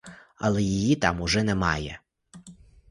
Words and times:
Але 0.37 0.61
її 0.63 0.95
там 0.95 1.21
уже 1.21 1.43
немає. 1.43 1.99